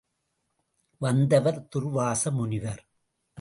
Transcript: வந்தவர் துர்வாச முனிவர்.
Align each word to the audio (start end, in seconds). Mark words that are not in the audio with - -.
வந்தவர் 0.97 1.67
துர்வாச 1.67 2.31
முனிவர். 2.31 2.81